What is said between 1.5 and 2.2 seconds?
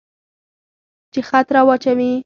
را واچوي.